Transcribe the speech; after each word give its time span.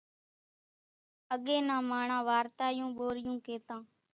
اڳيَ 1.33 1.57
نان 1.67 1.81
ماڻۿان 1.89 2.21
وارتاريون 2.29 2.89
ٻورِيون 2.97 3.35
ڪيتان۔ 3.45 3.79